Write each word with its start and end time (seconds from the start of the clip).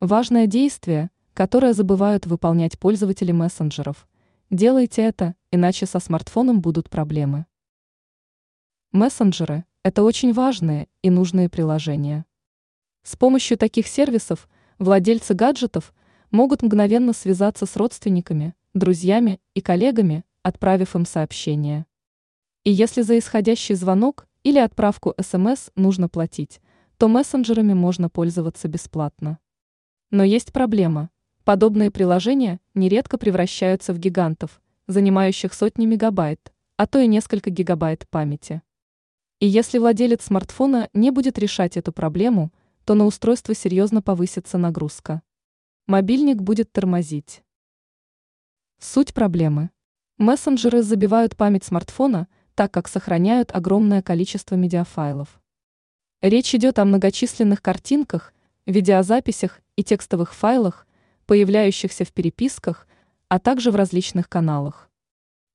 Важное 0.00 0.46
действие, 0.46 1.10
которое 1.34 1.72
забывают 1.72 2.24
выполнять 2.24 2.78
пользователи 2.78 3.32
мессенджеров. 3.32 4.06
Делайте 4.48 5.02
это, 5.02 5.34
иначе 5.50 5.86
со 5.86 5.98
смартфоном 5.98 6.60
будут 6.60 6.88
проблемы. 6.88 7.46
Мессенджеры– 8.92 9.64
это 9.82 10.04
очень 10.04 10.32
важные 10.32 10.86
и 11.02 11.10
нужные 11.10 11.48
приложения. 11.48 12.26
С 13.02 13.16
помощью 13.16 13.58
таких 13.58 13.88
сервисов 13.88 14.48
владельцы 14.78 15.34
гаджетов 15.34 15.92
могут 16.30 16.62
мгновенно 16.62 17.12
связаться 17.12 17.66
с 17.66 17.74
родственниками, 17.74 18.54
друзьями 18.74 19.40
и 19.54 19.60
коллегами, 19.60 20.24
отправив 20.44 20.94
им 20.94 21.06
сообщение. 21.06 21.86
И 22.62 22.70
если 22.70 23.02
за 23.02 23.18
исходящий 23.18 23.74
звонок 23.74 24.28
или 24.44 24.60
отправку 24.60 25.16
СМС 25.20 25.70
нужно 25.74 26.08
платить, 26.08 26.60
то 26.98 27.08
мессенджерами 27.08 27.72
можно 27.72 28.08
пользоваться 28.08 28.68
бесплатно. 28.68 29.40
Но 30.10 30.24
есть 30.24 30.52
проблема. 30.52 31.10
Подобные 31.44 31.90
приложения 31.90 32.60
нередко 32.74 33.18
превращаются 33.18 33.92
в 33.92 33.98
гигантов, 33.98 34.60
занимающих 34.86 35.52
сотни 35.52 35.84
мегабайт, 35.84 36.52
а 36.76 36.86
то 36.86 36.98
и 36.98 37.06
несколько 37.06 37.50
гигабайт 37.50 38.08
памяти. 38.08 38.62
И 39.40 39.46
если 39.46 39.78
владелец 39.78 40.24
смартфона 40.24 40.88
не 40.94 41.10
будет 41.10 41.38
решать 41.38 41.76
эту 41.76 41.92
проблему, 41.92 42.52
то 42.84 42.94
на 42.94 43.04
устройство 43.04 43.54
серьезно 43.54 44.00
повысится 44.00 44.56
нагрузка. 44.56 45.20
Мобильник 45.86 46.40
будет 46.40 46.72
тормозить. 46.72 47.42
Суть 48.78 49.12
проблемы. 49.12 49.70
Мессенджеры 50.16 50.82
забивают 50.82 51.36
память 51.36 51.64
смартфона, 51.64 52.28
так 52.54 52.72
как 52.72 52.88
сохраняют 52.88 53.50
огромное 53.54 54.02
количество 54.02 54.54
медиафайлов. 54.54 55.40
Речь 56.22 56.54
идет 56.54 56.78
о 56.78 56.84
многочисленных 56.84 57.60
картинках, 57.62 58.32
видеозаписях 58.70 59.60
и 59.76 59.82
текстовых 59.82 60.34
файлах, 60.34 60.86
появляющихся 61.26 62.04
в 62.04 62.12
переписках, 62.12 62.86
а 63.28 63.38
также 63.38 63.70
в 63.70 63.76
различных 63.76 64.28
каналах. 64.28 64.90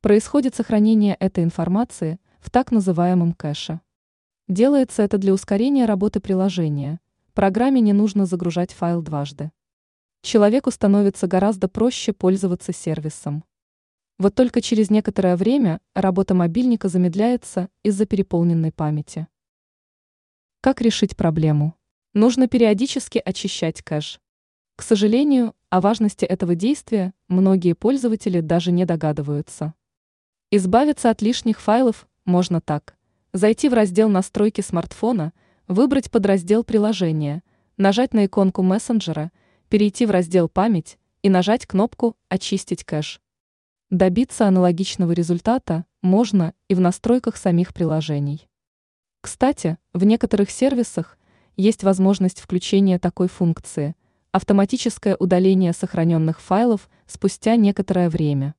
Происходит 0.00 0.54
сохранение 0.54 1.14
этой 1.14 1.44
информации 1.44 2.20
в 2.40 2.50
так 2.50 2.70
называемом 2.70 3.32
кэше. 3.32 3.80
Делается 4.46 5.02
это 5.02 5.18
для 5.18 5.32
ускорения 5.32 5.84
работы 5.84 6.20
приложения. 6.20 7.00
Программе 7.34 7.80
не 7.80 7.92
нужно 7.92 8.26
загружать 8.26 8.72
файл 8.72 9.02
дважды. 9.02 9.52
Человеку 10.22 10.70
становится 10.70 11.26
гораздо 11.26 11.68
проще 11.68 12.12
пользоваться 12.12 12.72
сервисом. 12.72 13.44
Вот 14.18 14.34
только 14.34 14.60
через 14.60 14.90
некоторое 14.90 15.36
время 15.36 15.80
работа 15.94 16.34
мобильника 16.34 16.88
замедляется 16.88 17.68
из-за 17.84 18.04
переполненной 18.04 18.72
памяти. 18.72 19.28
Как 20.60 20.80
решить 20.80 21.16
проблему? 21.16 21.77
Нужно 22.14 22.48
периодически 22.48 23.20
очищать 23.22 23.82
кэш. 23.82 24.20
К 24.76 24.82
сожалению, 24.82 25.54
о 25.70 25.80
важности 25.80 26.24
этого 26.24 26.54
действия 26.54 27.12
многие 27.28 27.74
пользователи 27.74 28.40
даже 28.40 28.72
не 28.72 28.86
догадываются. 28.86 29.74
Избавиться 30.50 31.10
от 31.10 31.20
лишних 31.20 31.60
файлов 31.60 32.08
можно 32.24 32.62
так. 32.62 32.96
Зайти 33.34 33.68
в 33.68 33.74
раздел 33.74 34.08
«Настройки 34.08 34.62
смартфона», 34.62 35.34
выбрать 35.66 36.10
подраздел 36.10 36.64
«Приложения», 36.64 37.42
нажать 37.76 38.14
на 38.14 38.24
иконку 38.24 38.62
мессенджера, 38.62 39.30
перейти 39.68 40.06
в 40.06 40.10
раздел 40.10 40.48
«Память» 40.48 40.98
и 41.22 41.28
нажать 41.28 41.66
кнопку 41.66 42.16
«Очистить 42.30 42.84
кэш». 42.84 43.20
Добиться 43.90 44.46
аналогичного 44.46 45.12
результата 45.12 45.84
можно 46.00 46.54
и 46.68 46.74
в 46.74 46.80
настройках 46.80 47.36
самих 47.36 47.74
приложений. 47.74 48.48
Кстати, 49.20 49.76
в 49.92 50.04
некоторых 50.04 50.50
сервисах 50.50 51.17
есть 51.58 51.82
возможность 51.82 52.40
включения 52.40 52.98
такой 52.98 53.28
функции– 53.28 53.94
автоматическое 54.32 55.16
удаление 55.16 55.72
сохраненных 55.72 56.40
файлов 56.40 56.88
спустя 57.06 57.56
некоторое 57.56 58.08
время. 58.08 58.54